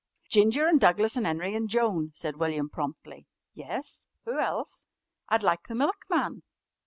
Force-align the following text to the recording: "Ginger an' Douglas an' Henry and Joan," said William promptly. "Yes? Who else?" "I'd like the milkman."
"Ginger 0.31 0.67
an' 0.67 0.79
Douglas 0.79 1.15
an' 1.15 1.25
Henry 1.25 1.53
and 1.53 1.69
Joan," 1.69 2.09
said 2.15 2.37
William 2.37 2.69
promptly. 2.71 3.27
"Yes? 3.53 4.07
Who 4.25 4.39
else?" 4.39 4.87
"I'd 5.29 5.43
like 5.43 5.67
the 5.67 5.75
milkman." 5.75 6.41